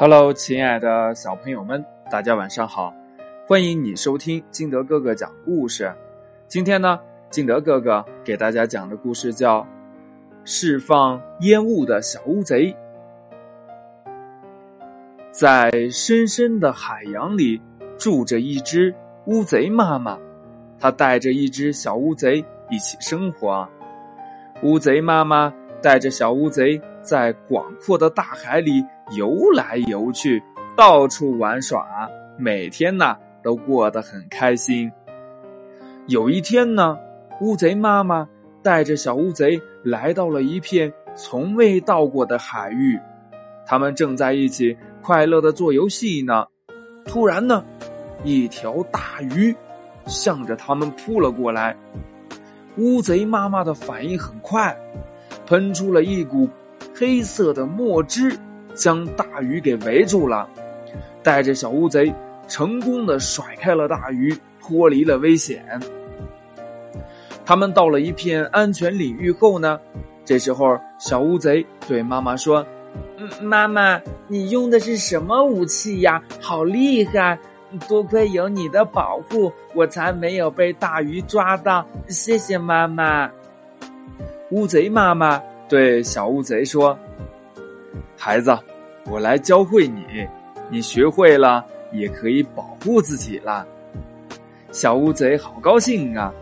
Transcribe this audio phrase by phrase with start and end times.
[0.00, 2.90] Hello，亲爱的小朋友们，大家晚上好！
[3.46, 5.94] 欢迎你收听金德哥哥讲故事。
[6.48, 9.60] 今天呢，金德哥哥给大家讲的故事叫
[10.42, 12.72] 《释放烟雾的小乌贼》。
[15.30, 17.60] 在深深的海洋里，
[17.98, 18.94] 住着一只
[19.26, 20.18] 乌贼妈妈，
[20.78, 23.68] 她带着一只小乌贼一起生活。
[24.62, 25.52] 乌贼妈妈
[25.82, 28.84] 带着小乌贼在广阔的大海里。
[29.16, 30.40] 游来游去，
[30.76, 34.88] 到处玩耍，每天呢都过得很开心。
[36.06, 36.96] 有一天呢，
[37.40, 38.28] 乌贼妈妈
[38.62, 42.96] 带着小乌贼来到了一片从未到过的海域，
[43.66, 46.46] 他们正在一起快乐的做游戏呢。
[47.04, 47.64] 突然呢，
[48.22, 49.52] 一条大鱼
[50.06, 51.76] 向着他们扑了过来。
[52.76, 54.72] 乌贼妈妈的反应很快，
[55.50, 56.48] 喷出了一股
[56.94, 58.38] 黑色的墨汁。
[58.72, 60.48] 将大鱼给围住了，
[61.24, 62.10] 带着小乌贼
[62.46, 65.60] 成功的甩开了大鱼，脱离了危险。
[67.44, 69.78] 他们到了一片安全领域后呢，
[70.24, 72.64] 这时候小乌贼对妈妈说
[73.42, 76.22] ：“妈妈，你用的是什么武器呀？
[76.40, 77.36] 好厉害！
[77.88, 81.84] 多亏有你的保护，我才没有被大鱼抓到。
[82.06, 83.28] 谢谢妈妈。”
[84.50, 86.98] 乌贼妈妈对小乌贼说
[88.16, 88.56] ：“孩子。”
[89.10, 90.04] 我来教会你，
[90.68, 93.66] 你学会了也可以保护自己了。
[94.70, 96.32] 小乌贼好高兴啊！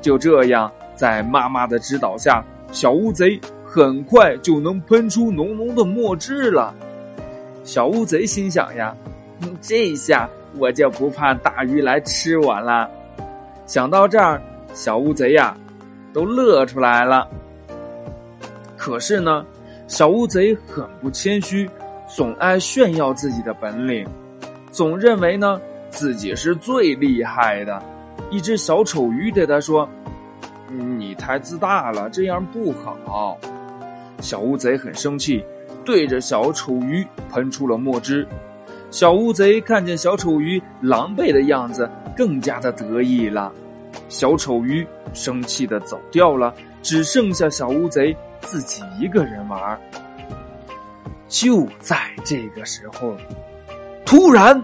[0.00, 6.72] 就这样，在妈妈的指导下，小乌贼很快就能喷出浓浓的墨汁了。
[7.64, 8.94] 小乌贼心想呀
[9.62, 12.88] ：“这下我就不怕大鱼来吃我了。”
[13.66, 14.40] 想到这儿，
[14.74, 15.56] 小乌贼呀
[16.12, 17.26] 都乐出来了。
[18.82, 19.46] 可是呢，
[19.86, 21.70] 小乌贼很不谦虚。
[22.08, 24.04] 总爱炫耀自己的本领，
[24.72, 27.80] 总认为呢自己是最厉害的。
[28.28, 29.88] 一只小丑鱼对他说
[30.98, 33.38] ：“你太自大了，这样不好。”
[34.20, 35.44] 小乌贼很生气，
[35.84, 38.26] 对着小丑鱼喷出了墨汁。
[38.90, 43.52] 小乌贼看见小丑鱼狼狈的样子，更加的得意了。
[44.08, 44.84] 小丑鱼
[45.14, 49.80] 生气的走掉了，只剩下小乌贼自己一个人玩。
[51.28, 53.16] 就在这个时候，
[54.04, 54.62] 突然，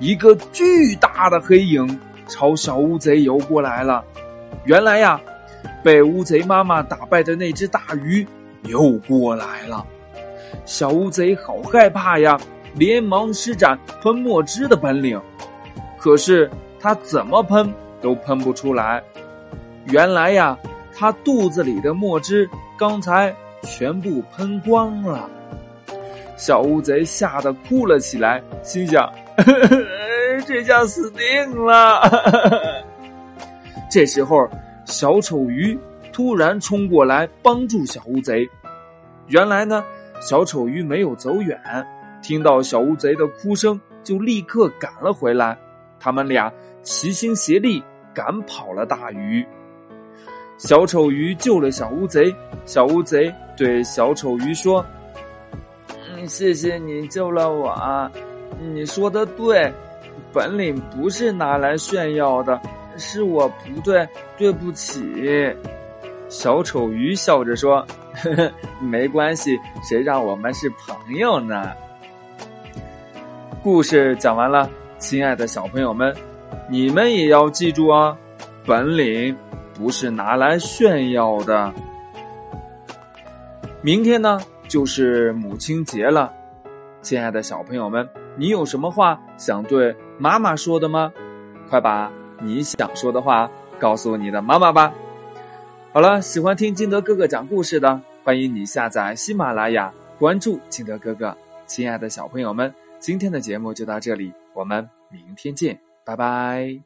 [0.00, 4.04] 一个巨大的黑影朝小乌贼游过来了。
[4.64, 5.20] 原来呀，
[5.84, 8.26] 被乌贼妈妈打败的那只大鱼
[8.64, 9.86] 又过来了。
[10.64, 12.36] 小乌贼好害怕呀，
[12.74, 15.20] 连忙施展喷墨汁的本领。
[15.96, 16.50] 可是
[16.80, 19.02] 他怎么喷都喷不出来。
[19.86, 20.58] 原来呀，
[20.98, 23.32] 他肚子里的墨汁刚才
[23.62, 25.30] 全部喷光了。
[26.36, 29.08] 小乌贼吓得哭了起来，心想
[30.44, 32.02] ：“这下死定了。
[33.88, 34.48] ”这时候，
[34.84, 35.78] 小丑鱼
[36.12, 38.48] 突然冲过来帮助小乌贼。
[39.28, 39.84] 原来呢，
[40.20, 41.56] 小丑鱼没有走远，
[42.22, 45.56] 听到小乌贼的哭声，就立刻赶了回来。
[46.00, 47.82] 他们俩齐心协力
[48.12, 49.46] 赶跑了大鱼。
[50.58, 52.34] 小丑鱼救了小乌贼，
[52.66, 54.84] 小乌贼对小丑鱼说。
[56.10, 58.10] 嗯谢谢你救了我，啊
[58.60, 59.72] 你说的对，
[60.32, 62.60] 本领不是拿来炫耀的，
[62.96, 65.00] 是我不对，对不起。
[66.28, 67.86] 小丑鱼笑着说
[68.22, 69.56] ：“呵呵，没关系，
[69.88, 71.70] 谁让我们是朋友呢？”
[73.62, 74.68] 故事讲完了，
[74.98, 76.14] 亲爱的小朋友们，
[76.68, 78.14] 你们也要记住啊，
[78.66, 79.34] 本领
[79.78, 81.72] 不是拿来炫耀的。
[83.80, 84.40] 明天呢？
[84.66, 86.30] 就是母亲节了，
[87.00, 88.06] 亲爱的小朋友们，
[88.36, 91.10] 你有什么话想对妈妈说的吗？
[91.70, 92.12] 快把
[92.42, 94.92] 你想说的话告诉你的妈妈吧。
[95.92, 101.34] 好了，喜欢听金德哥哥讲故事的，欢迎你下载喜马拉雅，关注金德哥哥。
[101.66, 106.78] 亲爱的小朋友们，今天的节目就到这里，我们明天见，拜拜。